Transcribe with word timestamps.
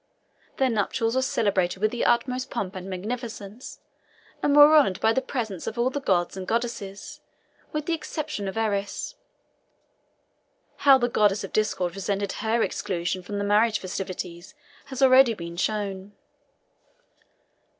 Their 0.57 0.71
nuptials 0.71 1.13
were 1.15 1.21
celebrated 1.21 1.79
with 1.79 1.91
the 1.91 2.05
utmost 2.05 2.49
pomp 2.49 2.75
and 2.75 2.89
magnificence, 2.89 3.79
and 4.41 4.55
were 4.55 4.75
honoured 4.75 4.99
by 4.99 5.13
the 5.13 5.21
presence 5.21 5.67
of 5.67 5.77
all 5.77 5.91
the 5.91 5.99
gods 6.01 6.35
and 6.35 6.47
goddesses, 6.47 7.21
with 7.71 7.85
the 7.85 7.93
exception 7.93 8.47
of 8.47 8.57
Eris. 8.57 9.13
How 10.77 10.97
the 10.97 11.07
goddess 11.07 11.43
of 11.43 11.53
discord 11.53 11.93
resented 11.93 12.31
her 12.31 12.63
exclusion 12.63 13.21
from 13.21 13.37
the 13.37 13.43
marriage 13.43 13.77
festivities 13.77 14.55
has 14.85 15.03
already 15.03 15.35
been 15.35 15.55
shown. 15.55 16.13